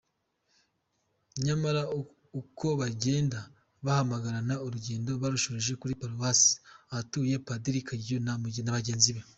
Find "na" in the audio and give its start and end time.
8.25-8.73